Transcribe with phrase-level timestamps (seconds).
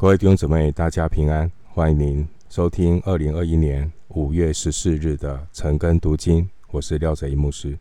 [0.00, 1.52] 各位弟兄姊妹，大家平安！
[1.74, 6.48] 欢迎您收听二零二一年五月十四日的晨更读经。
[6.70, 7.78] 我是廖哲一牧师。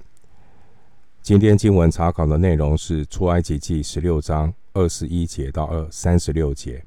[1.22, 6.84] 今天经文查考的内容是出埃及记十六章二十一节到二三十六节。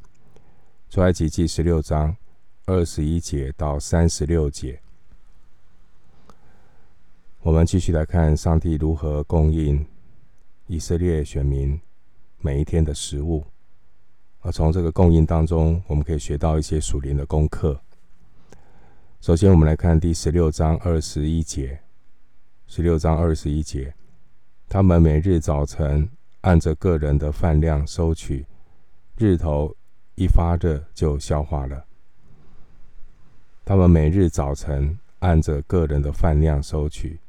[0.91, 2.15] 出埃及记十六章
[2.67, 4.79] 二十一节到三十六节，
[7.41, 9.87] 我们继续来看上帝如何供应
[10.67, 11.81] 以色列选民
[12.43, 13.43] 每一天的食物。
[14.43, 17.81] 而从这个供应当中，我们可以学到一些属灵的功课。
[19.21, 21.81] 首先，我们来看第十六章二十一节。
[22.67, 23.95] 十六章二十一节，
[24.69, 26.09] 他们每日早晨
[26.41, 28.45] 按着个人的饭量收取，
[29.17, 29.77] 日头
[30.17, 31.85] 一发热就消化了。
[33.65, 37.21] 他们每日早晨按着个人的饭量收取。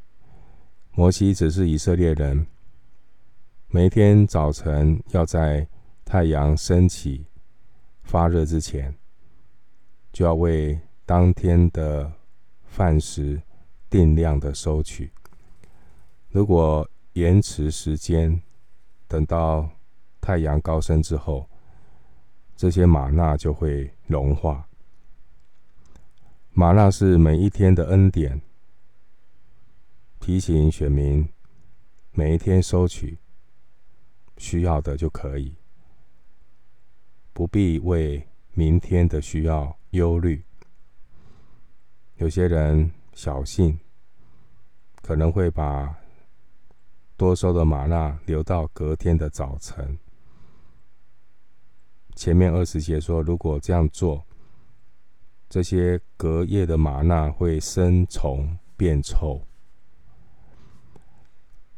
[0.93, 2.47] 摩西只是以色列人，
[3.67, 5.67] 每天早晨要在
[6.13, 7.25] 太阳升起、
[8.03, 8.95] 发热之前，
[10.11, 12.13] 就要为当天的
[12.65, 13.41] 饭食
[13.89, 15.11] 定量的收取。
[16.29, 18.39] 如果延迟时间，
[19.07, 19.67] 等到
[20.21, 21.49] 太阳高升之后，
[22.55, 24.69] 这些玛纳就会融化。
[26.51, 28.39] 玛纳是每一天的恩典，
[30.19, 31.27] 提醒选民
[32.11, 33.17] 每一天收取
[34.37, 35.55] 需要的就可以。
[37.33, 40.43] 不必为明天的需要忧虑。
[42.17, 43.77] 有些人小信，
[45.01, 45.93] 可能会把
[47.17, 49.97] 多收的玛纳留到隔天的早晨。
[52.15, 54.23] 前面二十节说，如果这样做，
[55.49, 59.41] 这些隔夜的玛纳会生虫变臭。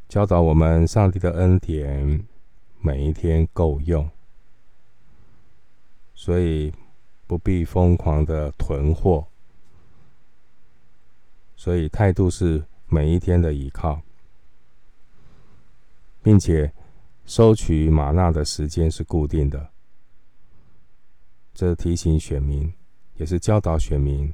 [0.10, 2.28] 教导我们，上帝的恩典
[2.80, 4.10] 每一天够用。
[6.16, 6.74] 所以
[7.28, 9.28] 不必疯狂的囤货，
[11.56, 14.02] 所以态度是每一天的依靠，
[16.24, 16.72] 并且
[17.26, 19.70] 收取吗哪的时间是固定的。
[21.54, 22.74] 这提醒选民，
[23.18, 24.34] 也是教导选民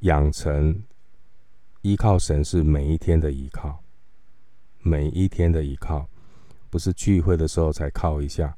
[0.00, 0.82] 养成
[1.82, 3.82] 依靠神是每一天的依靠，
[4.80, 6.08] 每一天的依靠，
[6.68, 8.56] 不是聚会的时候才靠一下。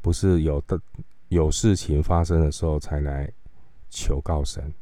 [0.00, 0.80] 不是有的
[1.28, 3.30] 有事情发生的时候才来
[3.90, 4.72] 求告神，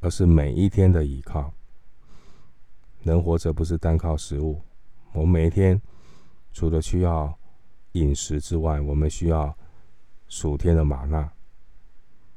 [0.00, 1.52] 而是每一天的依靠。
[3.02, 4.60] 人活着不是单靠食物，
[5.12, 5.80] 我们每一天
[6.52, 7.38] 除了需要
[7.92, 9.56] 饮食之外，我们需要
[10.28, 11.30] 属天的吗哪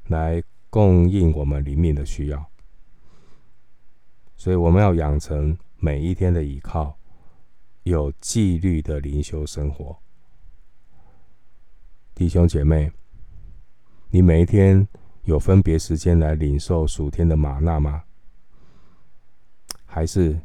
[0.08, 2.46] 来供应我们灵命的需要。
[4.36, 6.98] 所以我们要养成每一天的依靠，
[7.84, 9.98] 有纪律的灵修生活。
[12.18, 12.92] 弟兄姐妹，
[14.10, 14.88] 你每一天
[15.26, 18.06] 有分别时间来领受属天的吗哪吗？
[19.86, 20.42] 还是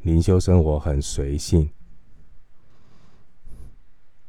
[0.00, 1.70] 灵修生活很随性，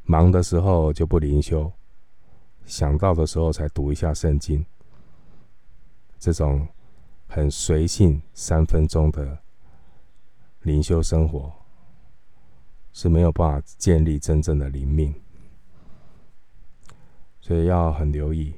[0.04, 1.70] 忙的时候就不灵修，
[2.64, 4.64] 想到的时候才读一下圣经？
[6.18, 6.66] 这种
[7.28, 9.38] 很随性三分钟的
[10.62, 11.52] 灵修生活
[12.94, 15.14] 是没有办法建立真正的灵命。
[17.42, 18.54] 所以要很留意。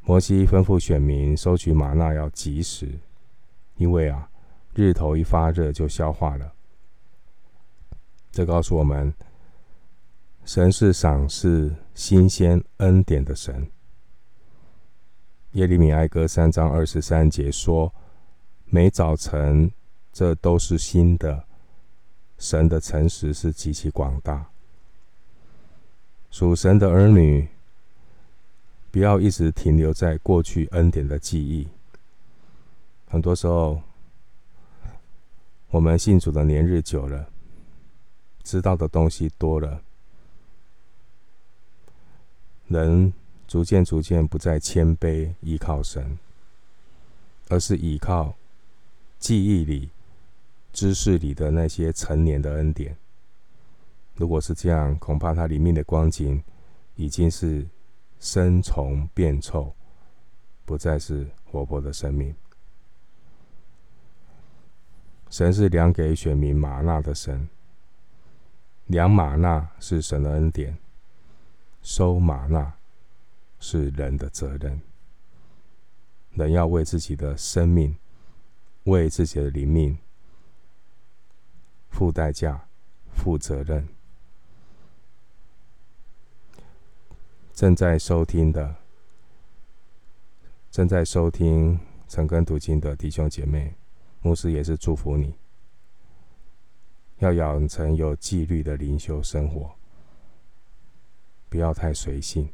[0.00, 2.88] 摩西吩咐选民收取玛纳要及时，
[3.76, 4.28] 因为啊，
[4.74, 6.52] 日头一发热就消化了。
[8.32, 9.12] 这告诉我们，
[10.44, 13.70] 神是赏赐新鲜恩典的神。
[15.52, 17.92] 耶利米哀歌三章二十三节说
[18.66, 19.72] ：“每早晨，
[20.12, 21.44] 这都是新的。
[22.38, 24.50] 神的诚实是极其广大。”
[26.30, 27.48] 属神的儿女，
[28.90, 31.66] 不要一直停留在过去恩典的记忆。
[33.08, 33.82] 很多时候，
[35.70, 37.28] 我们信主的年日久了，
[38.42, 39.80] 知道的东西多了，
[42.68, 43.12] 人
[43.46, 46.18] 逐渐逐渐不再谦卑依靠神，
[47.48, 48.34] 而是依靠
[49.18, 49.88] 记忆里、
[50.72, 52.96] 知识里的那些成年的恩典。
[54.16, 56.42] 如果是这样，恐怕他里面的光景
[56.94, 57.66] 已经是
[58.18, 59.74] 生虫变臭，
[60.64, 62.34] 不再是活泼的生命。
[65.28, 67.46] 神是量给选民吗哪的神，
[68.86, 70.78] 量吗哪是神的恩典，
[71.82, 72.74] 收吗哪
[73.58, 74.80] 是人的责任。
[76.32, 77.96] 人要为自己的生命、
[78.84, 79.98] 为自己的灵命
[81.90, 82.66] 付代价、
[83.12, 83.86] 负责任。
[87.56, 88.76] 正在收听的、
[90.70, 93.74] 正在收听晨更读经的弟兄姐妹，
[94.20, 95.34] 牧师也是祝福你，
[97.16, 99.74] 要养成有纪律的灵修生活，
[101.48, 102.46] 不要太随性。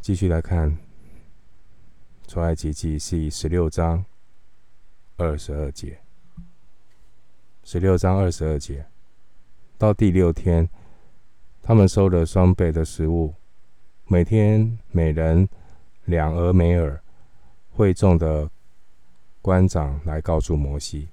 [0.00, 0.68] 继续来看
[2.26, 4.04] 《出埃及记》第十六章
[5.16, 6.00] 二十二节，
[7.62, 8.84] 十六章二十二节
[9.78, 10.68] 到第六天。
[11.62, 13.34] 他们收了双倍的食物，
[14.06, 15.48] 每天每人
[16.04, 17.00] 两俄梅尔。
[17.72, 18.50] 会众的
[19.40, 21.08] 官长来告诉摩西，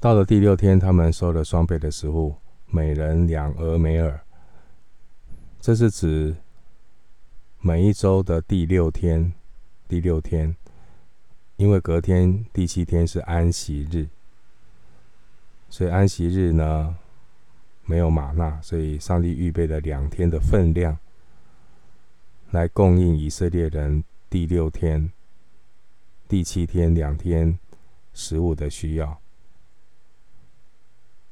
[0.00, 2.34] 到了第六天，他们收了双倍的食物，
[2.66, 4.20] 每人两俄梅尔。
[5.60, 6.34] 这是指
[7.60, 9.32] 每一周的第六天，
[9.86, 10.56] 第六天，
[11.56, 14.08] 因为隔天第七天是安息日，
[15.68, 16.96] 所以安息日呢，
[17.90, 20.96] 没有玛纳，所以上帝预备了两天的分量，
[22.52, 25.10] 来供应以色列人第六天、
[26.28, 27.58] 第七天两天
[28.14, 29.20] 食物的需要，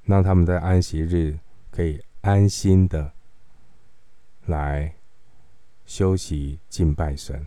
[0.03, 1.39] 让他们在安息日
[1.71, 3.13] 可以安心的
[4.47, 4.93] 来
[5.87, 7.47] 休息敬拜神。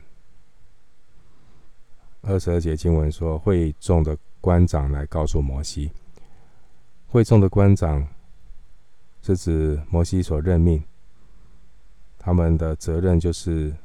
[2.21, 5.91] 二十二节经文说，会众的官长来告诉摩西，
[7.09, 8.07] 会众的官长。
[9.23, 10.83] 是指摩西所任命，
[12.17, 13.75] 他们的责任就是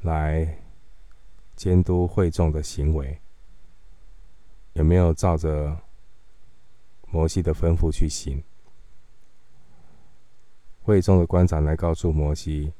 [0.00, 0.58] 来
[1.54, 3.20] 监督会众的行为，
[4.72, 5.78] 有没有照着
[7.10, 8.42] 摩西的吩咐去行？
[10.82, 12.72] 会众的官长来告诉摩西，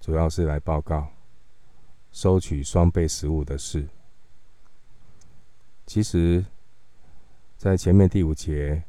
[0.00, 1.08] 主要是来报告
[2.10, 3.88] 收取双倍食物的事。
[5.86, 6.44] 其实，
[7.56, 8.82] 在前面第五节。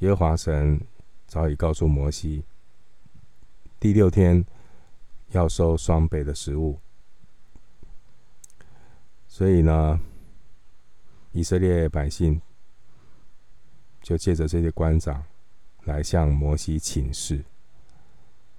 [0.00, 0.80] 耶和华神
[1.26, 2.44] 早已告诉摩西，
[3.80, 4.44] 第六天
[5.30, 6.78] 要收双倍的食物，
[9.26, 10.00] 所以呢，
[11.32, 12.40] 以色列百姓
[14.00, 15.24] 就借着这些官长
[15.82, 17.44] 来向摩西请示，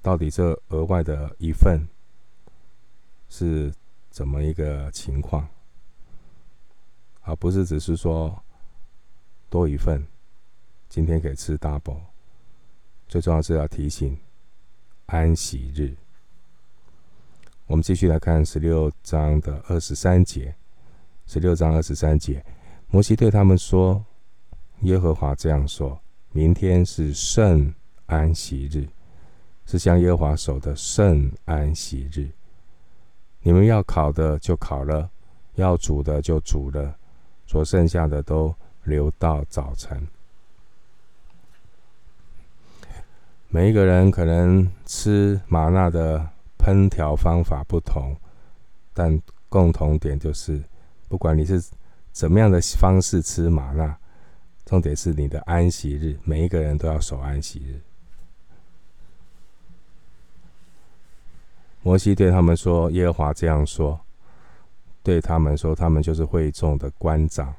[0.02, 1.88] 到底这额外的一份
[3.30, 3.74] 是
[4.10, 5.48] 怎么一个情况，
[7.22, 8.44] 而不是只是说
[9.50, 10.06] 多一份。
[10.90, 12.02] 今天可以吃 double，
[13.08, 14.18] 最重要是要提醒
[15.06, 15.96] 安息日。
[17.68, 20.56] 我们继续来看十六章的二十三节。
[21.28, 22.44] 十六章二十三节，
[22.88, 24.04] 摩西对他们说
[24.82, 26.02] ：“耶和华这样说：
[26.32, 27.72] 明天是圣
[28.08, 28.88] 安息日，
[29.68, 32.28] 是向耶和华守的圣安息日。
[33.42, 35.08] 你们要烤的就烤了，
[35.54, 36.98] 要煮的就煮了，
[37.46, 38.56] 所剩下的都
[38.86, 40.08] 留到早晨。”
[43.52, 46.30] 每一个人可能吃玛纳的
[46.60, 48.16] 烹调方法不同，
[48.94, 49.20] 但
[49.50, 50.64] 共同点就是，
[51.08, 51.60] 不管你是
[52.12, 53.98] 怎么样的方式吃玛纳，
[54.68, 57.82] 重点是你的安息日，每一个人都要守安息日。
[61.82, 64.00] 摩西对他们说：“耶和华这样说，
[65.02, 67.56] 对他们说，他们就是会众的官长。”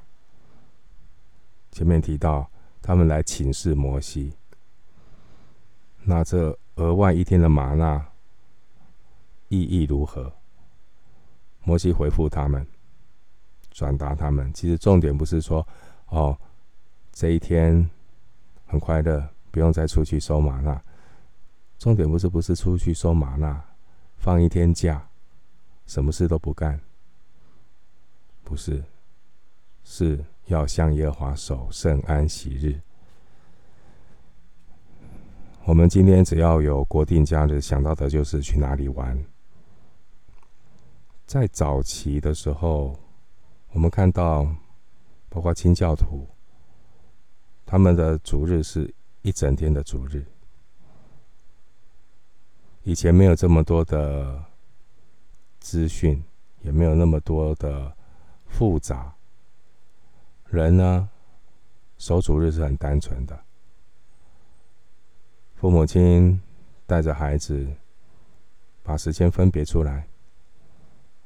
[1.73, 2.49] 前面提到，
[2.81, 4.35] 他们来请示摩西。
[6.03, 8.05] 那这额外一天的玛纳
[9.49, 10.33] 意义如何？
[11.63, 12.67] 摩西回复他们，
[13.71, 14.53] 转达他们。
[14.53, 15.67] 其实重点不是说，
[16.09, 16.37] 哦，
[17.13, 17.89] 这一天
[18.67, 20.83] 很快乐，不用再出去收玛纳。
[21.79, 23.63] 重点不是不是出去收玛纳，
[24.17, 25.07] 放一天假，
[25.87, 26.81] 什么事都不干。
[28.43, 28.83] 不是，
[29.85, 32.81] 是要向耶和华守圣安息日。
[35.71, 39.17] 我们今天只要有国定假日，想到的就是去哪里玩。
[41.29, 42.99] 在早期的时候，
[43.71, 44.53] 我们看到，
[45.29, 46.27] 包括清教徒，
[47.65, 50.27] 他们的主日是一整天的主日。
[52.83, 54.45] 以前没有这么多的
[55.61, 56.21] 资讯，
[56.63, 57.97] 也没有那么多的
[58.49, 59.15] 复杂，
[60.49, 61.09] 人呢，
[61.97, 63.39] 守主日是很单纯的。
[65.61, 66.41] 父母亲
[66.87, 67.69] 带着孩子，
[68.83, 70.09] 把时间分别出来，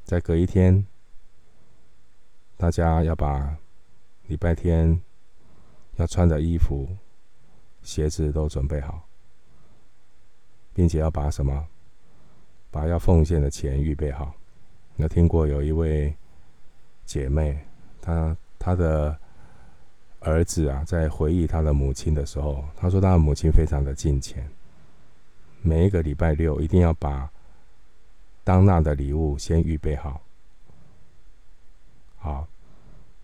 [0.03, 0.85] 再隔一天，
[2.57, 3.57] 大家要把
[4.27, 5.01] 礼拜天
[5.99, 6.89] 要穿的衣服、
[7.85, 9.07] 鞋子都准备好，
[10.73, 11.69] 并且要把什么，
[12.73, 14.35] 把要奉献的钱预备好。
[14.97, 16.13] 那听过有一位
[17.05, 17.65] 姐妹，
[18.03, 19.17] 她她的
[20.25, 24.49] 儿子啊，在回忆他的母亲的时候，他说他的母亲非常的敬虔，
[25.61, 27.31] 每一个礼拜六一定要把
[28.43, 30.21] 当纳的礼物先预备好，
[32.17, 32.49] 好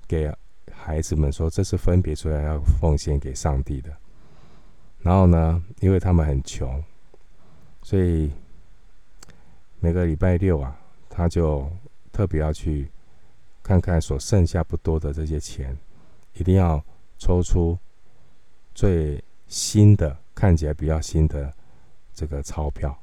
[0.06, 0.30] 给
[0.70, 3.90] 孩子们说，这是分别出来要奉献给上帝的。
[5.00, 6.82] 然后呢，因为他们很穷，
[7.82, 8.30] 所以
[9.78, 10.78] 每个礼拜六啊，
[11.08, 11.66] 他就
[12.12, 12.90] 特别要去
[13.62, 15.74] 看看所剩下不多的这些钱，
[16.34, 16.82] 一定要
[17.20, 17.78] 抽出
[18.74, 21.54] 最新的，看起来比较新的
[22.14, 22.98] 这个钞票。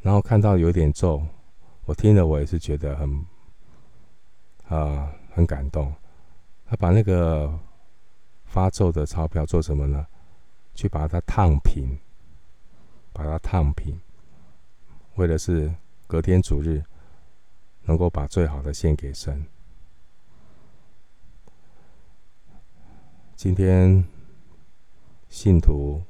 [0.00, 1.20] 然后看到有点皱，
[1.84, 3.26] 我听了我也是觉得很
[4.68, 5.92] 啊、很感动。
[6.64, 7.58] 他把那个
[8.44, 10.06] 发皱的钞票做什么呢？
[10.74, 11.98] 去把它烫平，
[13.12, 14.00] 把它烫平，
[15.16, 15.74] 为的是
[16.06, 16.82] 隔天主日
[17.82, 19.44] 能够把最好的献给神。
[23.42, 24.04] 今天
[25.28, 26.00] 信徒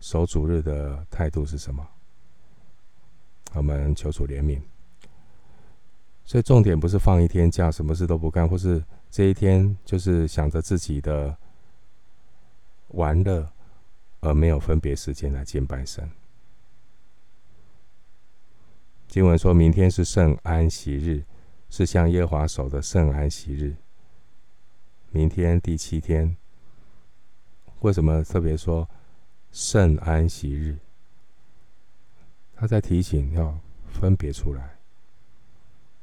[0.00, 1.86] 守主日的态度是什么？
[3.52, 4.60] 我们求主怜悯，
[6.24, 11.38] 所以重点不是放一天假，什么事都不干，或是这一天就是想着自己的
[12.88, 13.48] 玩乐，
[14.18, 16.10] 而没有分别时间来敬拜神。
[19.06, 21.22] 经文说明天是圣安息日，
[21.70, 23.76] 是向耶华守的圣安息日。
[25.12, 26.36] 明天第七天，
[27.80, 28.88] 为什么特别说
[29.52, 30.78] 圣安息日？
[32.54, 33.58] 他在提醒要
[33.92, 34.78] 分别出来，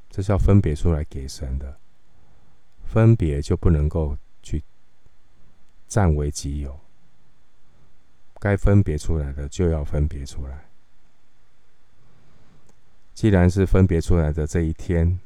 [0.08, 1.76] 这是要分别出来给神的，
[2.84, 4.62] 分别就不能够去
[5.88, 6.78] 占为己有，
[8.38, 10.66] 该分别出来的就要分别出来。
[13.12, 15.18] 既然是分别出来的这一天，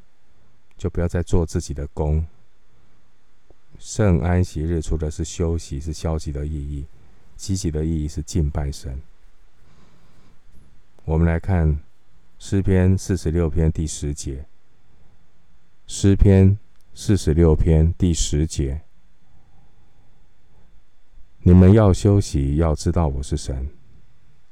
[0.77, 2.25] 就不要再做自己的工。
[3.79, 6.85] 圣安息日除了是休息，是消极的意义，
[7.37, 9.01] 积极的意义是敬拜神。
[11.05, 11.79] 我们来看
[12.37, 14.45] 诗篇四十六篇第十节。
[15.87, 16.59] 诗篇
[16.93, 18.81] 四十六篇第十节：
[21.41, 23.69] 你们要休息，要知道我是神，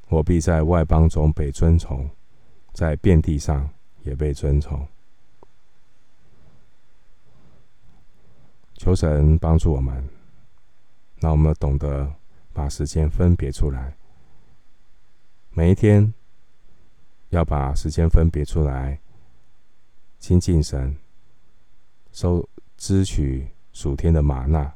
[0.07, 2.09] 我必在外邦中被尊崇，
[2.73, 3.69] 在遍地上
[4.03, 4.87] 也被尊崇。
[8.77, 10.07] 求神帮助我们，
[11.19, 12.09] 让我们懂得
[12.53, 13.97] 把时间分别出来，
[15.51, 16.13] 每一天。
[17.31, 18.97] 要把时间分别出来，
[20.17, 20.95] 亲近神，
[22.13, 24.73] 收支取属天的吗哪，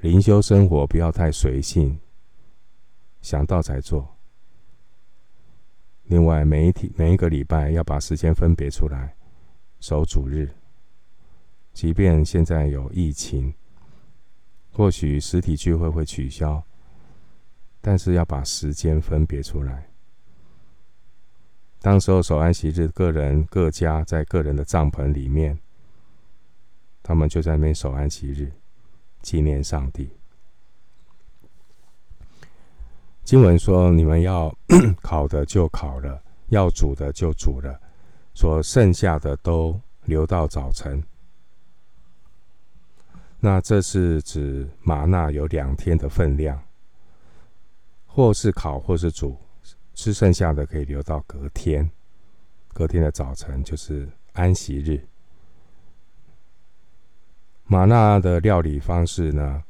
[0.00, 1.98] 灵修生活不要太随性，
[3.20, 4.08] 想到才做。
[6.04, 9.16] 另外，每一天每一个礼拜要把时间分别出来，
[9.80, 10.48] 守主日。
[11.76, 13.52] 即便现在有疫情，
[14.72, 16.62] 或许实体聚会会取消，
[17.82, 19.86] 但是要把时间分别出来。
[21.82, 25.58] 当时候守安息日，个人各家在个人的帐篷里面，
[27.02, 28.50] 他们就在那守安息日，
[29.20, 30.08] 纪念上帝。
[33.22, 34.50] 经文说：“你们要
[35.02, 37.78] 烤的就烤了，要煮的就煮了，
[38.32, 41.04] 所剩下的都留到早晨。”
[43.46, 46.60] 那这是指吗哪有两天的分量，
[48.04, 49.38] 或是烤，或是煮。
[49.94, 51.88] 吃剩下的可以留到隔天，
[52.74, 55.00] 隔天的早晨就是安息日。
[57.66, 59.62] 吗哪的料理方式呢，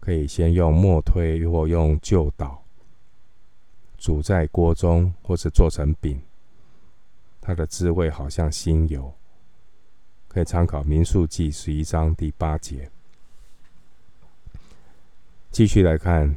[0.00, 2.60] 可以先用磨推或用旧捣
[3.96, 6.20] 煮在锅中，或是做成饼。
[7.40, 9.14] 它的滋味好像新油，
[10.30, 12.88] 可以参考《民数记》十一章第八节。
[15.50, 16.34] 继续来看。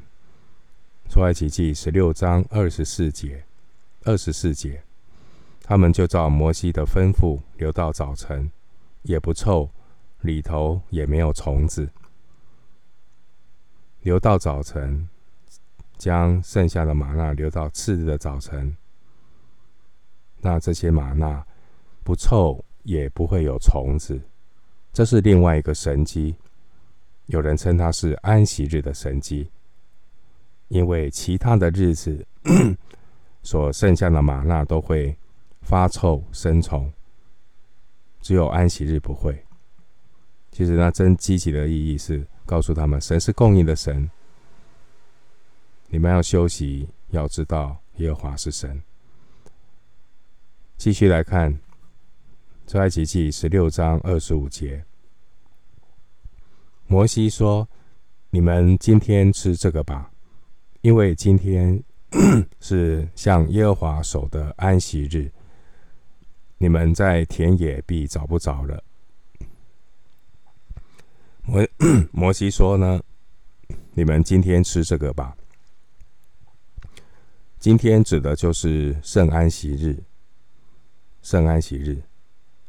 [1.10, 3.44] 出埃及记十六章二十四节，
[4.04, 4.82] 二十四节，
[5.62, 8.50] 他们就照摩西的吩咐留到早晨，
[9.04, 9.70] 也不臭，
[10.22, 11.88] 里头也没有虫子。
[14.02, 15.08] 留到早晨，
[15.96, 18.76] 将剩下的玛纳留到次日的早晨，
[20.42, 21.46] 那这些玛纳
[22.04, 24.22] 不臭，也不会有虫子。
[24.94, 26.36] 这是另外一个神迹，
[27.26, 29.50] 有人称它是安息日的神迹。
[30.70, 32.26] 因为其他的日子
[33.44, 35.16] 所剩下的玛纳都会
[35.62, 36.92] 发臭生虫，
[38.22, 39.44] 只有安息日不会。
[40.52, 44.10] 其实那真积极的意义是告诉他们，神是供应的神，
[45.90, 48.82] 你们要休息，要知道耶和华是神。
[50.78, 51.60] 继续来看
[52.66, 54.84] 出埃及记十六章二十五节，
[56.88, 57.68] 摩西说
[58.32, 60.12] ：“你们今天吃这个吧，
[60.82, 61.84] 因为今天
[62.60, 65.32] 是向耶和华守的安息日。
[66.58, 68.84] 你们在田野必找不着了。”
[71.44, 71.68] 摩
[72.12, 73.02] 摩西说呢
[73.94, 75.36] ：“你们今天吃这个吧。
[77.60, 80.04] 今天指的就是圣安息日。
[81.22, 82.02] 圣安息日，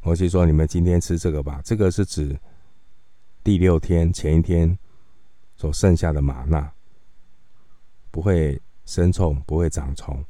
[0.05, 1.59] 摩西说：你们今天吃这个吧。
[1.65, 2.39] 这个是指。”
[3.43, 4.75] 第六天前一天
[5.55, 6.71] 所剩下的玛纳
[8.09, 10.23] 不会生虫，不会长虫。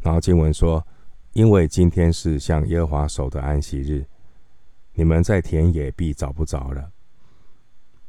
[0.00, 0.86] 然后经文说
[1.32, 4.04] ：“因为今天是向耶和华守的安息日，
[4.92, 6.90] 你们在田野必找不着了。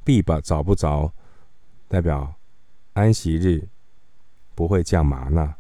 [0.04, 1.14] 必把找不着，
[1.88, 2.36] 代表
[2.92, 3.66] 安息日
[4.54, 5.56] 不会降玛纳，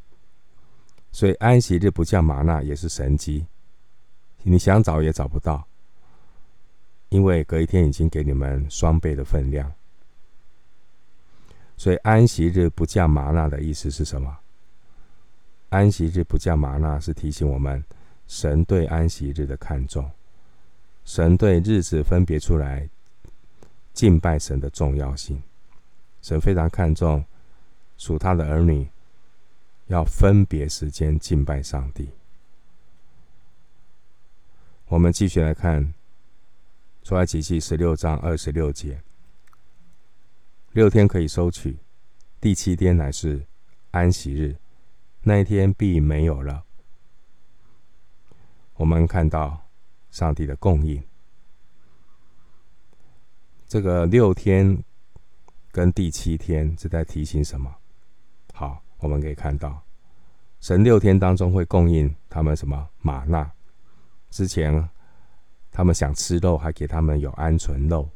[1.13, 3.45] 所以安息日不降玛纳也是神迹，
[4.43, 5.67] 你想找也找不到。”
[7.09, 9.71] 因为隔一天已经给你们双倍的分量，
[11.77, 14.39] 所以安息日不降玛纳的意思是什么？
[15.69, 17.83] 安息日不降玛纳是提醒我们，
[18.27, 20.09] 神对安息日的看重，
[21.05, 22.89] 神对日子分别出来
[23.93, 25.39] 敬拜神的重要性，
[26.23, 27.23] 神非常看重
[27.95, 28.89] 属他的儿女
[29.85, 32.09] 要分别时间敬拜上帝。
[34.93, 35.91] 我们继续来看。
[37.01, 39.01] 出埃及记十六章二十六节，
[40.71, 41.79] 六天可以收取，
[42.39, 43.43] 第七天乃是
[43.89, 44.55] 安息日，
[45.23, 46.63] 那一天必没有了。
[48.75, 49.65] 我们看到
[50.11, 51.03] 上帝的供应，
[53.67, 54.81] 这个六天
[55.71, 57.75] 跟第七天是在提醒什么？
[58.53, 59.83] 好，我们可以看到，
[60.61, 62.87] 神六天当中会供应他们什么？
[63.01, 63.51] 马纳
[64.33, 64.89] 之前。
[65.75, 68.07] 他们想吃肉，还给他们有鹌鹑肉，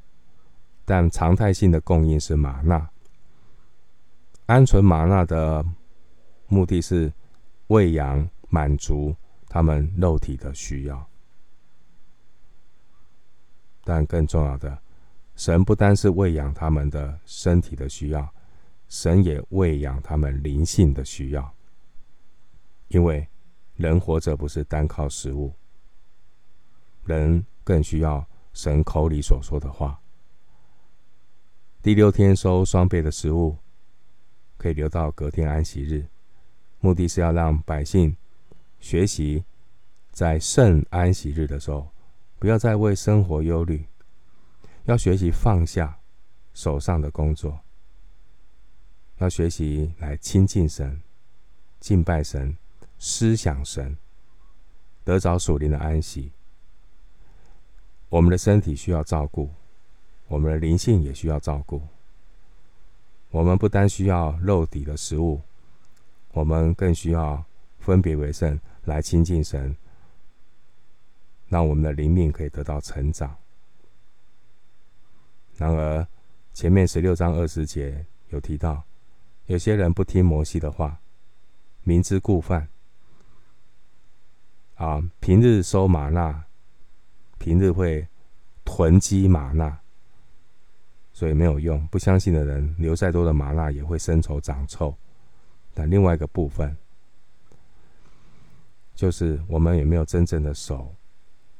[0.86, 2.88] 但常态性的供应是玛纳。
[4.46, 5.66] 鹌鹑玛纳的
[6.46, 7.12] 目的是
[7.66, 9.16] 喂养、满足
[9.50, 11.04] 他们肉体的需要，
[13.84, 14.78] 但更重要的，
[15.36, 18.32] 神不单是喂养他们的身体的需要，
[18.88, 21.52] 神也喂养他们灵性的需要，
[22.90, 23.28] 因为
[23.78, 25.52] 人活着不是单靠食物。
[27.08, 30.00] 人更需要神口里所说的话。
[31.82, 33.58] 第六天收双倍的食物，
[34.58, 36.06] 可以留到隔天安息日，
[36.80, 38.16] 目的是要让百姓
[38.80, 39.46] 学习，
[40.12, 41.90] 在圣安息日的时候，
[42.40, 43.86] 不要再为生活忧虑，
[44.84, 45.98] 要学习放下
[46.54, 47.60] 手上的工作，
[49.20, 51.02] 要学习来亲近神、
[51.80, 52.58] 敬拜神、
[53.00, 53.98] 思想神，
[55.06, 56.34] 得着属灵的安息。
[58.10, 59.50] 我们的身体需要照顾，
[60.28, 61.82] 我们的灵性也需要照顾。
[63.32, 65.42] 我们不单需要肉体的食物，
[66.32, 67.44] 我们更需要
[67.80, 69.76] 分别为圣来亲近神，
[71.50, 73.36] 让我们的灵命可以得到成长。
[75.58, 76.08] 然而，
[76.54, 78.84] 前面十六章二十节有提到，
[79.48, 80.98] 有些人不听摩西的话，
[81.84, 82.70] 明知故犯。
[84.76, 86.47] 啊，平日收玛纳。
[87.40, 88.08] 平日会
[88.66, 89.80] 囤积玛纳，
[91.14, 91.88] 所以没有用。
[91.88, 94.94] 不相信的人留再多的玛纳也会生愁长臭。
[95.74, 96.76] 但另外一个部分，
[98.96, 100.94] 就是我们有没有真正的守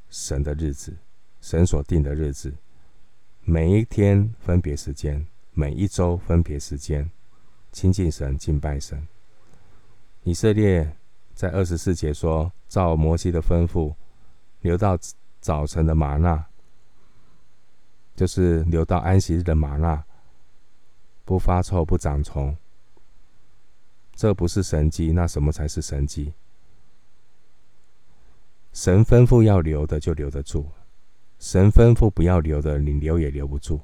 [0.10, 0.96] 神的日子，
[1.40, 2.54] 神所定的日子，
[3.44, 7.10] 每一天分别时间，每一周分别时间，
[7.72, 9.08] 亲近神、敬拜神。
[10.24, 10.96] 以色列
[11.34, 13.94] 在二十四节说：“照摩西的吩咐，
[14.62, 14.98] 留到。”
[15.48, 16.46] 早晨的玛纳，
[18.18, 20.04] 就是留到安息日的玛纳，
[21.24, 22.58] 不发臭不长虫。
[24.14, 26.34] 这不是神迹，那什么才是神迹？
[28.74, 30.70] 神吩咐要留的就留得住，
[31.40, 33.80] 神吩咐不要留的，你留也留不住。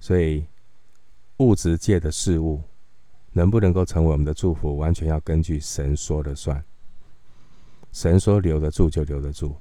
[0.00, 0.46] 所以
[1.36, 2.62] 物质界的事物
[3.32, 6.64] 能不能够成为我们的祝福，完全要根据神说了算。
[7.90, 9.56] 神说留得住就留得住，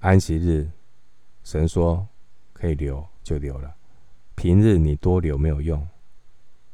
[0.00, 0.68] 安息日，
[1.42, 2.06] 神说
[2.52, 3.74] 可以留就留了。
[4.34, 5.88] 平日你多留没有用，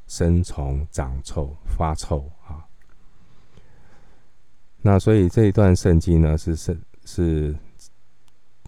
[0.08, 2.66] 生虫长臭发臭啊。
[4.80, 7.54] 那所以这一段圣经呢，是圣是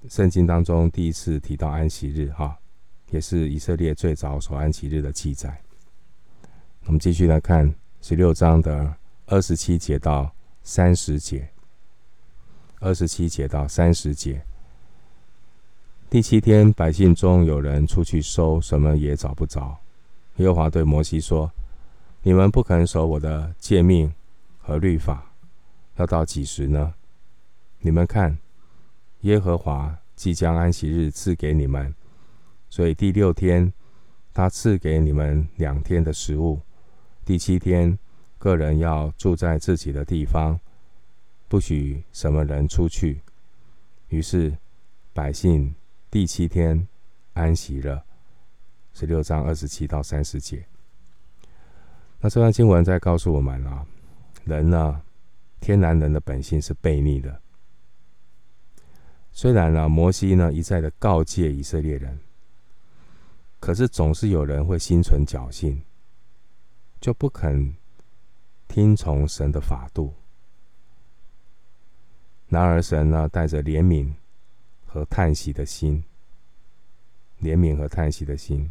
[0.09, 2.57] 圣经当中第一次提到安息日哈，
[3.11, 5.61] 也是以色列最早守安息日的记载。
[6.85, 8.95] 我们继续来看十六章的。
[9.33, 10.31] 二十七节到
[10.63, 11.49] 三十节，
[12.81, 14.45] 二十七节到三十节，
[16.11, 19.79] 第七天，百姓中有人出去收，什么也找不着。
[20.37, 21.51] 耶和华对摩西说
[22.21, 24.13] ：“你们不肯守我的诫命
[24.61, 25.33] 和律法，
[25.97, 26.93] 要到几时呢？
[27.81, 28.37] 你们看，
[29.23, 31.95] 耶和华即将安息日赐给你们，
[32.69, 33.73] 所以第六天，
[34.35, 36.61] 他赐给你们两天的食物。
[37.25, 37.99] 第七天，
[38.43, 40.59] 个人要住在自己的地方，
[41.47, 43.21] 不许什么人出去。”
[44.11, 44.57] 于是
[45.13, 45.73] 百姓。
[46.11, 46.87] 第七天
[47.33, 48.05] 安息了，
[48.93, 50.63] 十六章二十七到三十节。
[52.21, 53.87] 那这段经文在告诉我们啊，
[54.45, 55.01] 人呢，
[55.59, 57.41] 天然人的本性是悖逆的。
[59.33, 62.21] 虽然呢，摩西呢一再的告诫以色列人，
[63.59, 65.81] 可是总是有人会心存侥幸，
[67.01, 67.75] 就不肯
[68.73, 70.13] 听从神的法度。
[72.49, 74.13] 然而神呢，带着怜悯。
[74.85, 76.05] 和叹息的心，
[77.41, 78.71] 怜悯和叹息的心，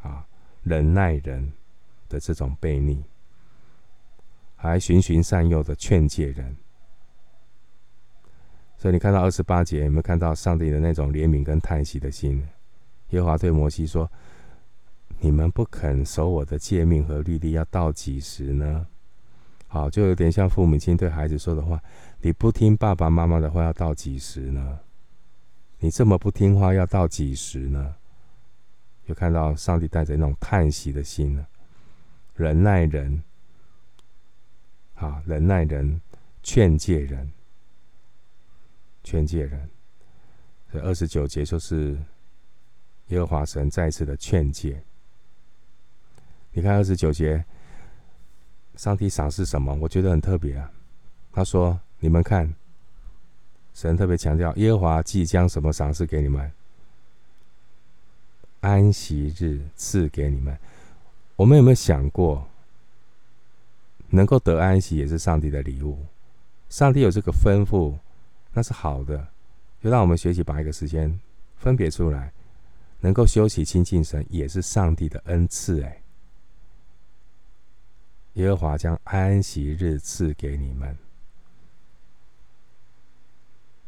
[0.00, 0.26] 啊，
[0.62, 1.52] 忍耐人
[2.08, 3.04] 的这种悖逆，
[4.56, 6.56] 还循循善诱的劝诫人。
[8.78, 12.42] 所以你看到二十八节，有没有看到上帝的那种怜悯跟叹息的心？
[13.10, 14.10] 耶和华对摩西说
[15.20, 18.86] ：“你们不肯守我的诫命和律例，要到几时呢？”
[19.68, 21.80] 好，就有点像父母亲对孩子说的话
[22.20, 24.80] ：“你不听爸爸妈妈的话，要到几时呢？”
[25.78, 27.94] 你这么不听话，要到几时呢？
[29.06, 31.46] 就看到上帝带着那种叹息的心呢，
[32.34, 33.22] 忍耐人，
[34.94, 36.00] 啊，忍耐人，
[36.42, 37.32] 劝诫人，
[39.02, 39.70] 劝诫人。
[40.72, 41.98] 这二十九节就是
[43.08, 44.82] 耶和华神再次的劝诫。
[46.52, 47.44] 你看二十九节，
[48.76, 49.74] 上帝赏赐什么？
[49.74, 50.70] 我觉得很特别啊。
[51.32, 52.52] 他说：“你们看。”
[53.72, 56.50] 神特别强调，耶和华即将什么赏赐给你们？
[58.60, 60.58] 安息日赐给你们。
[61.36, 62.46] 我们有没有想过，
[64.08, 66.04] 能够得安息也是上帝的礼物？
[66.68, 67.94] 上帝有这个吩咐，
[68.52, 69.28] 那是好的。
[69.80, 71.18] 就让我们学习把一个时间
[71.56, 72.32] 分别出来，
[73.00, 75.80] 能够休息亲近神，也是上帝的恩赐。
[75.82, 75.99] 哎，
[78.40, 80.96] 耶和华将安息日赐给你们。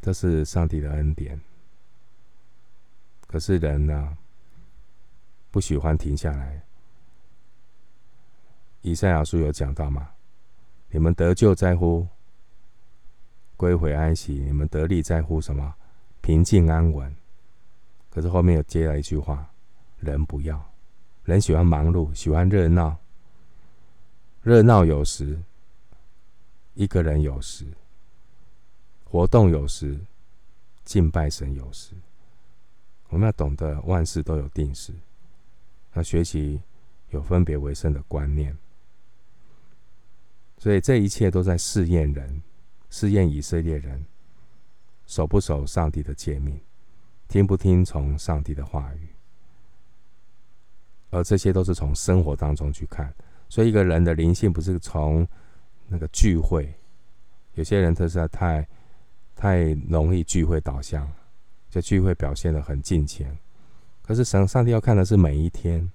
[0.02, 1.40] 这是上帝的恩典，
[3.26, 4.18] 可是人呢，
[5.50, 6.60] 不喜欢停下来。
[8.82, 10.10] 以赛亚书有讲到吗？
[10.90, 12.06] 你们得救在乎
[13.56, 15.74] 归回安息，你们得力在乎什么？
[16.20, 17.16] 平静安稳。
[18.10, 19.50] 可是后面又接了一句话：
[19.98, 20.70] 人不要，
[21.24, 22.98] 人喜欢忙碌，喜欢热闹。
[24.42, 25.40] 热闹有时，
[26.74, 27.64] 一个人有时。
[29.04, 30.00] 活动有时，
[30.84, 31.94] 敬拜神有时。
[33.08, 34.92] 我们要懂得万事都有定时，
[35.92, 36.60] 要学习
[37.10, 38.56] 有分别为圣的观念。
[40.58, 42.42] 所以这一切都在试验人，
[42.90, 44.04] 试验以色列人
[45.06, 46.58] 守不守上帝的诫命，
[47.28, 49.08] 听不听从上帝的话语。
[51.10, 53.14] 而这些都是从生活当中去看。
[53.52, 55.28] 所以一个人的灵性不是从
[55.88, 56.72] 那个聚会，
[57.52, 58.66] 有些人他实在太。
[59.34, 61.10] 太容易聚会导向，
[61.68, 63.36] 就聚会表现得很敬虔，
[64.00, 65.90] 可是神上帝要看的是每一天，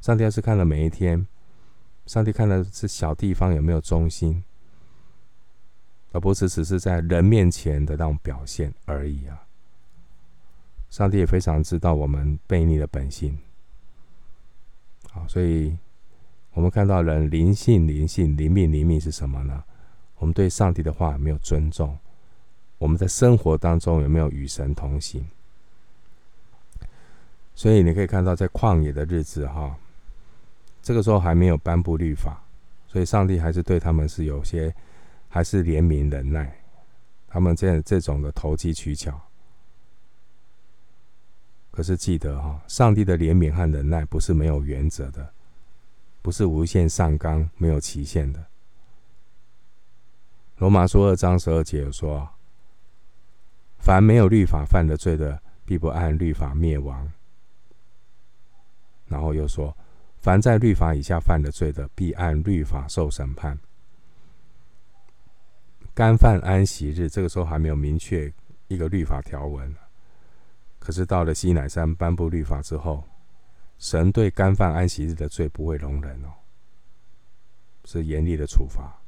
[0.00, 1.26] 上帝要是看了每一天，
[2.04, 4.44] 上帝看的是小地方有没有忠心，
[6.12, 9.42] 而不是只是在人面前的那种表现而已啊。
[10.88, 13.36] 上帝也非常知道我们悖逆的本性，
[15.10, 15.76] 好，所以
[16.56, 19.62] 我们看到人灵性、灵性、灵命、灵命是什么呢？
[20.16, 21.98] 我们对上帝的话有没有尊重？
[22.78, 25.22] 我们在生活当中有没有与神同行？
[27.54, 29.76] 所以你可以看到，在旷野的日子，哈，
[30.82, 32.42] 这个时候还没有颁布律法，
[32.88, 34.74] 所以上帝还是对他们是有些
[35.28, 36.58] 还是怜悯忍耐，
[37.28, 39.20] 他们这这种的投机取巧。
[41.70, 45.30] 可是记得哈，上帝的怜悯和忍耐不是没有原则的，
[46.26, 48.46] 不是无限上纲、没有期限的。
[50.56, 52.28] 罗马书二章十二节有说。
[53.78, 57.12] 凡没有律法犯的罪的，必不按律法灭亡。
[59.06, 59.76] 然后又说，
[60.18, 63.56] 凡在律法以下犯的罪的，必按律法受审判。
[65.94, 68.34] 干犯安息日，这个时候还没有明确
[68.66, 69.72] 一个律法条文。
[70.80, 73.04] 可是到了西乃山颁布律法之后，
[73.78, 76.32] 神对干犯安息日的罪不会容忍哦，
[77.84, 78.98] 是严厉的处罚。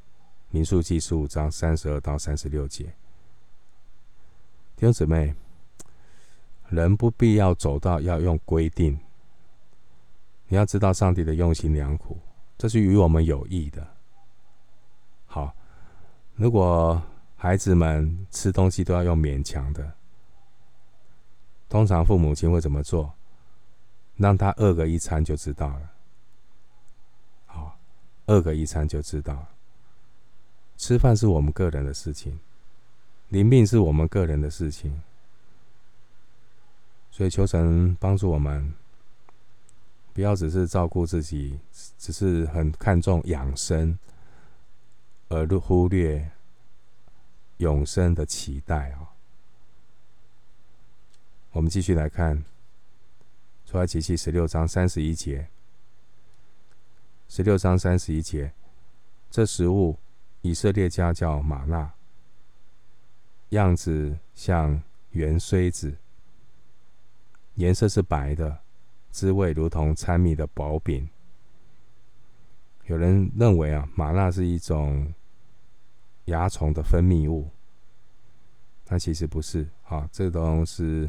[0.51, 2.85] 民数记十五章三十二到三十六节。
[4.75, 5.35] 弟兄姊妹，
[6.69, 8.99] 人不必要走到要用规定。
[10.47, 12.17] 你要知道上帝的用心良苦，
[12.57, 13.85] 这是与我们有益的。
[15.25, 15.55] 好，
[16.35, 17.01] 如果
[17.35, 19.93] 孩子们吃东西都要用勉强的，
[21.67, 23.13] 通常父母亲会怎么做？
[24.19, 25.91] 让他饿个一餐就知道了。
[27.47, 27.77] 好，
[28.25, 29.49] 饿个一餐就知道了。
[30.77, 32.37] 吃饭是我们个人的事情，
[33.29, 35.01] 临病是我们个人的事情。
[37.11, 38.73] 所以求神帮助我们，
[40.13, 41.59] 不要只是照顾自己，
[41.97, 43.97] 只是很看重养生，
[45.29, 46.29] 而忽略
[47.57, 49.11] 永生的期待啊！
[51.51, 52.43] 我们继续来看
[53.69, 55.47] 出埃及记十六章三十一节，
[57.27, 58.51] 十六章三十一节，
[59.29, 59.95] 这食物
[60.41, 61.93] 以色列家叫玛纳，
[63.49, 65.95] 样子像圆锥子。
[67.53, 68.57] 颜色是白的，
[69.11, 71.07] 滋味如同参米的薄饼。
[72.85, 75.13] 有人认为啊，玛纳是一种
[76.25, 77.47] 蚜虫的分泌物，
[78.83, 81.07] 但其实不是啊，这都是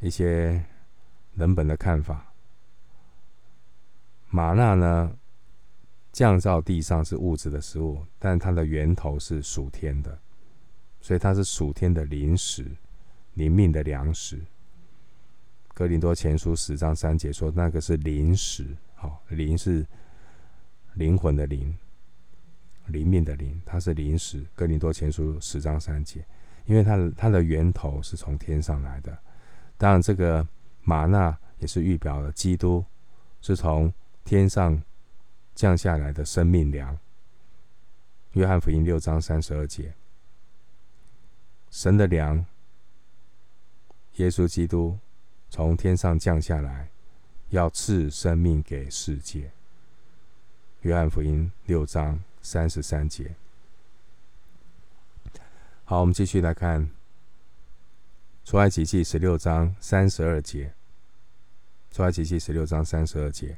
[0.00, 0.64] 一些
[1.36, 2.32] 人本的看法。
[4.30, 5.16] 吗哪呢，
[6.12, 10.18] 降到地上是物质的食物，但它的源头是属天的，
[11.00, 12.66] 所以它是属天的灵食，
[13.34, 14.40] 灵命的粮食。
[15.72, 19.86] 哥林多前书十章三节说，那个是灵食，好，灵是
[20.94, 21.76] 灵魂的灵，
[22.86, 24.44] 灵命的灵，它是灵食。
[24.54, 26.24] 哥林多前书十章三节，
[26.64, 29.16] 因为它的它的源头是从天上来的。
[29.76, 30.46] 当然，这个
[30.86, 32.84] 玛纳也是预表了基督
[33.42, 33.92] 是从
[34.24, 34.80] 天上
[35.52, 36.96] 降下来的生命粮。
[38.32, 39.94] 约翰福音六章三十二节，
[41.70, 42.46] 神的粮，
[44.14, 44.98] 耶稣基督。
[45.48, 46.90] 从天上降下来，
[47.50, 49.50] 要赐生命给世界。
[50.82, 53.34] 约翰福音六章三十三节。
[55.84, 56.90] 好，我们继续来看
[58.44, 60.75] 出埃及记十六章三十二节。
[61.96, 63.56] 出埃及记十六章三十二节，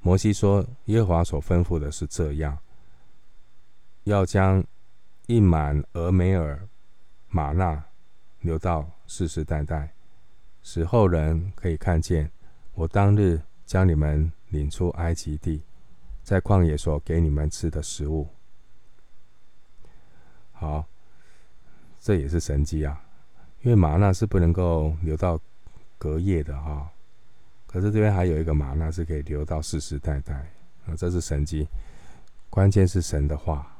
[0.00, 2.58] 摩西说：“耶和华所吩咐的是这样，
[4.04, 4.62] 要将
[5.24, 6.68] 一满俄梅尔
[7.28, 7.82] 玛纳
[8.40, 9.90] 留到世世代代。”
[10.62, 12.30] 使后人可以看见
[12.74, 15.62] 我当日将你们领出埃及地，
[16.22, 18.28] 在旷野所给你们吃的食物。
[20.52, 20.84] 好，
[22.00, 23.02] 这也是神迹啊！
[23.62, 25.40] 因为吗哪是不能够留到
[25.96, 26.92] 隔夜的哈、
[27.76, 30.32] 可是这边还有一个玛纳是可以留到世世代代
[30.86, 31.68] 啊，这是神迹。
[32.48, 33.70] 关键是神的话，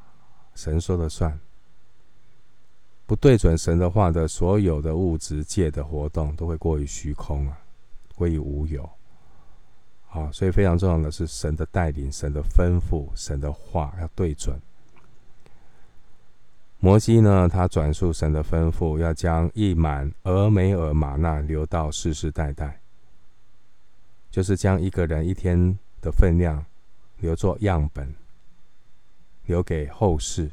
[0.55, 1.35] 神说了算。
[3.07, 7.59] 不对准神的话的所有的物质界的活动都会过于虚空啊，
[8.15, 8.87] 归于无有。
[10.09, 14.61] 好，所以非常重要的是神的带领、神的吩咐、神的话要对准。
[16.81, 22.79] 摩西呢，他转述神的吩咐，要将一满俄梅尔玛纳留到世世代代，
[24.37, 26.63] 就是将一个人一天的分量
[27.21, 28.15] 留作样本，
[29.47, 30.51] 留给后世。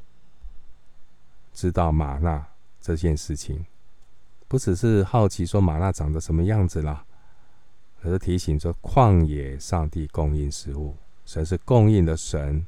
[1.54, 2.48] 知道吗哪
[2.80, 3.66] 这件事情，
[4.48, 7.04] 不只是好奇说吗哪长得什么样子啦，
[8.02, 12.66] 而是提醒说旷野上帝供应食物，神是供应的神，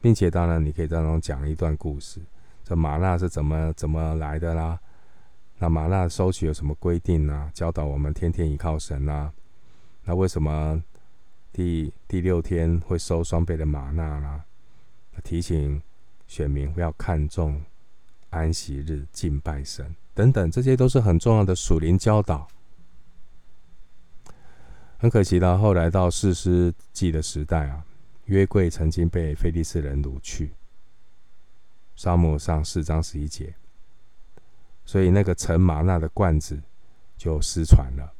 [0.00, 2.20] 并且当然你可以当中讲一段故事，
[2.64, 4.80] 这吗哪是怎么怎么来的啦？
[5.58, 7.48] 那吗哪收取有什么规定呢？
[7.54, 9.32] 教导我们天天依靠神啊？
[10.08, 10.82] 那为什么
[11.52, 14.42] 第第六天会收双倍的吗哪呢？
[15.22, 15.80] 提醒。
[16.26, 17.64] 选民不要看重
[18.28, 22.46] 安息日敬拜神等等，这些都是很重要的属灵教导。
[24.98, 27.82] 很可惜到后来到四世纪的时代啊，
[28.26, 30.52] 约柜曾经被菲利斯人掳去。
[31.96, 33.54] 沙漠上四章十一节，
[34.84, 36.60] 所以那个盛玛纳的罐子
[37.16, 38.12] 就失传了。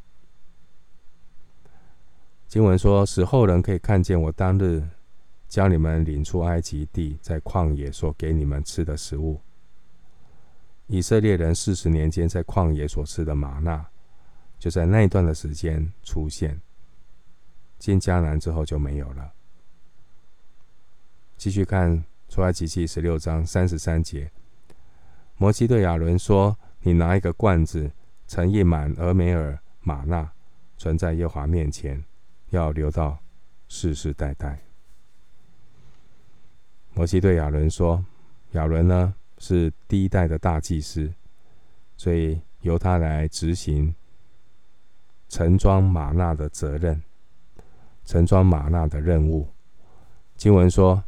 [2.49, 4.83] 经文说，使后人可以看见我当日。
[5.49, 9.41] 将你们领出埃及地，在旷野所给你们吃的食物。
[10.89, 13.87] 以色列人四十年间在旷野所吃的吗哪，
[14.59, 16.61] 就在那一段的时间出现。
[17.79, 19.33] 进迦南之后就没有了。
[21.39, 24.31] 继续看出埃及记十六章三十三节，
[25.39, 27.91] 摩西对亚伦说：“你拿一个罐子，
[28.27, 30.31] 盛一满俄梅尔吗哪，
[30.77, 32.05] 存在耶和华面前，
[32.51, 33.19] 要留到
[33.69, 34.59] 世世代代。”
[36.95, 38.05] 摩西对亚伦说
[38.53, 41.13] ：“亚伦呢是第一代的大祭司，
[41.97, 43.95] 所以由他来执行
[45.29, 47.03] 盛装玛纳的责任，
[48.05, 49.49] 盛装玛纳的任务。
[50.37, 51.05] 经文说，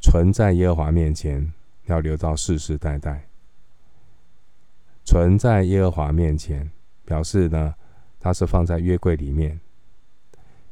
[0.00, 1.52] 存在耶和华面前，
[1.86, 3.26] 要留到世世代代。
[5.04, 6.70] 存在耶和华面前，
[7.04, 7.74] 表示呢，
[8.18, 9.60] 它是放在约柜里面，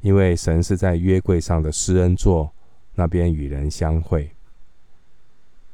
[0.04, 2.52] 因为神是在约柜上的施恩座
[2.94, 4.30] 那边与人相会。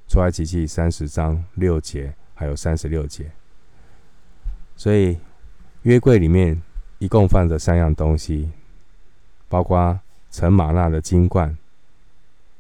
[0.07, 3.29] 出埃及记三十章六节，还有三十六节。
[4.77, 5.19] 所以
[5.83, 6.63] 约柜里面
[7.01, 8.49] 一共放着三样东西，
[9.49, 9.99] 包括
[10.31, 11.59] 陈玛纳的金冠、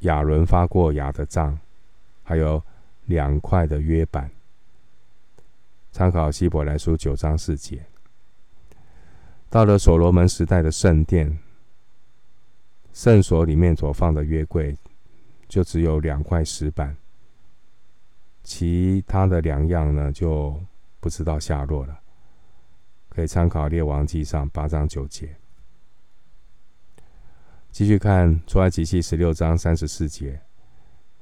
[0.00, 1.56] 亚伦发过芽的杖，
[2.24, 2.60] 还有
[3.06, 4.28] 两块的约板。
[5.92, 7.80] 参考希伯来书九章四节。
[9.48, 11.38] 到了所罗门时代的圣殿，
[12.92, 14.76] 圣所里面所放的约柜，
[15.48, 16.96] 就只有两块石板，
[18.42, 20.60] 其他的两样呢，就
[21.00, 22.00] 不知道下落了。
[23.08, 25.34] 可以参考列王记上八章九节。
[27.70, 30.40] 继续看出埃及记十六章三十四节，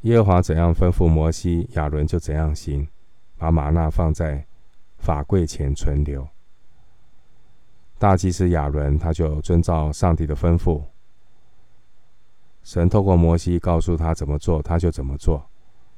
[0.02, 2.86] 耶和华怎样吩咐摩西，亚伦就怎样行，
[3.36, 4.44] 把玛纳放在。
[5.00, 6.28] 法柜前存留，
[8.00, 10.82] 大祭司亚伦他就遵照上帝的吩咐，
[12.62, 15.44] 神透过摩西告诉他怎么做，他就怎么做，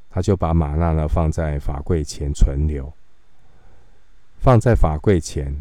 [0.09, 2.93] 他就把玛纳呢放在法柜前存留，
[4.39, 5.55] 放在法柜前，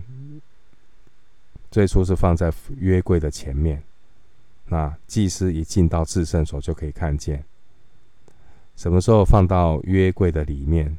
[1.72, 3.82] 最初是放在约柜的前面，
[4.68, 7.44] 那祭司一进到至圣所就可以看见，
[8.76, 10.98] 什么时候放到约柜的里面？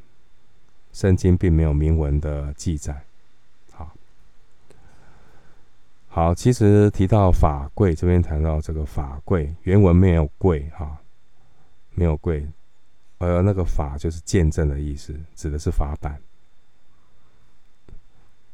[0.92, 3.00] 圣经并没有明文的记载。
[3.70, 3.92] 好，
[6.12, 10.98] 好，其实提到法柜，这边谈到这个法柜，原文没有柜哈，
[11.90, 12.44] 没有柜，
[13.18, 16.20] 而那个法就是见证的意思，指的是法版。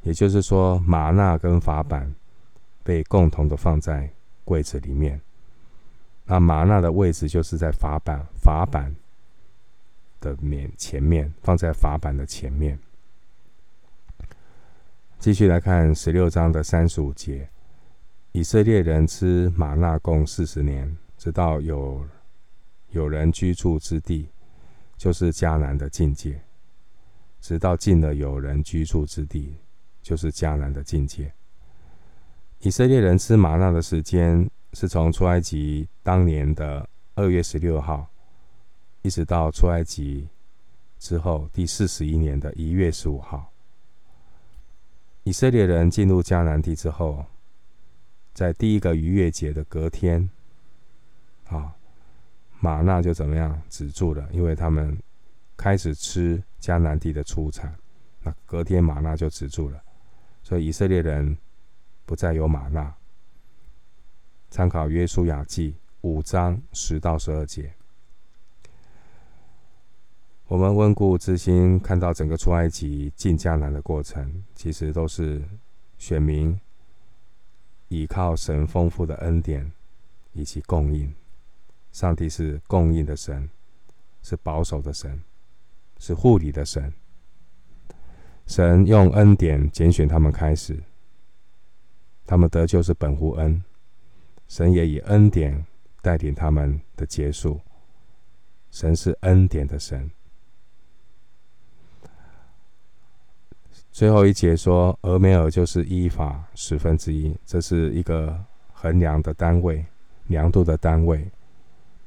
[0.02, 2.14] 也就是说，玛纳跟法版
[2.84, 4.10] 被共同的放在
[4.44, 5.18] 柜子里面，
[6.26, 8.94] 那玛纳的位置就是在法版，法版。
[10.18, 12.76] 的面前面放在法版的前面。
[15.18, 17.48] 继续来看十六章的三十五节，
[18.32, 22.06] 以色列人吃玛纳共四十年，直到有
[22.90, 24.28] 有人居住之地，
[24.96, 26.40] 就是迦南的境界。
[27.40, 29.56] 直到进了有人居住之地，
[30.02, 31.32] 就是迦南的境界。
[32.60, 38.08] 以色列人吃玛纳的时间是从出埃及当年的二月十六号。
[39.02, 40.26] 一直到出埃及
[40.98, 43.52] 之后第四十一年的一月十五号，
[45.26, 47.26] 以色列人进入迦南地之后，
[48.32, 50.30] 在第一个逾越节的隔天，
[51.48, 51.74] 啊，
[52.60, 54.96] 玛纳就怎么样止住了，因为他们
[55.56, 57.76] 开始吃迦南地的出产，
[58.22, 59.82] 那隔天玛纳就止住了，
[60.44, 61.36] 所以以色列人
[62.04, 62.94] 不再有玛纳。
[64.48, 67.74] 参考约书亚记五章十到十二节。
[70.48, 75.42] 我们温故知新，看到整个出埃及进迦南的过程，其实都是
[75.98, 76.56] 选民
[77.88, 79.72] 依靠神丰富的恩典
[80.32, 81.12] 以及供应。
[81.90, 83.50] 上帝是供应的神，
[84.22, 85.20] 是保守的神，
[85.98, 86.94] 是护理的神。
[88.46, 90.80] 神用恩典拣选他们开始，
[92.24, 93.64] 他们得救是本乎恩，
[94.46, 95.66] 神也以恩典
[96.02, 97.60] 带领他们的结束。
[98.70, 100.08] 神是恩典的神。
[103.96, 108.38] 最后一节说，俄梅尔就是一法十分之一，这是一个
[108.74, 109.82] 衡量的单位，
[110.26, 111.26] 量度的单位。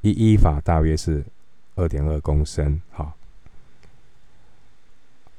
[0.00, 1.24] 一伊法大约是
[1.74, 2.80] 二点二公升。
[2.92, 3.12] 好，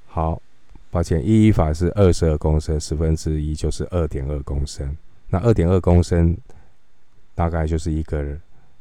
[0.08, 0.42] 好，
[0.90, 4.98] 抱歉，一伊法是二十二公升，十分之一就是二点二公升。
[5.30, 6.36] 那二点二公升
[7.34, 8.22] 大概就是一个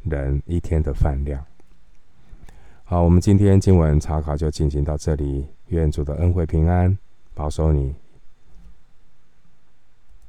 [0.02, 1.40] 人一天的饭量。
[2.82, 6.98] 好，我们今天经文查考就进行到这里，愿主的恩惠平安。
[7.34, 7.94] 保守你，